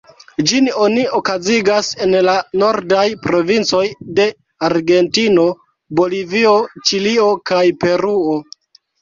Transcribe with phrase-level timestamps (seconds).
[0.51, 3.83] Ĝin oni okazigas en la nordaj provincoj
[4.21, 4.25] de
[4.71, 5.45] Argentino,
[6.01, 6.57] Bolivio,
[6.91, 8.37] Ĉilio kaj Peruo.